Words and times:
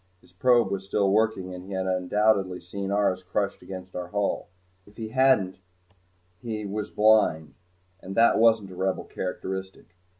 His 0.19 0.33
probe 0.33 0.71
was 0.71 0.83
still 0.83 1.11
working 1.11 1.53
and 1.53 1.63
he 1.63 1.73
had 1.73 1.85
undoubtedly 1.85 2.59
seen 2.59 2.89
ours 2.89 3.21
crushed 3.21 3.61
against 3.61 3.95
our 3.95 4.07
hull. 4.07 4.47
If 4.87 4.97
he 4.97 5.09
hadn't 5.09 5.59
he 6.41 6.65
was 6.65 6.89
blind 6.89 7.53
and 8.01 8.15
that 8.15 8.39
wasn't 8.39 8.71
a 8.71 8.75
Rebel 8.75 9.03
characteristic. 9.03 9.95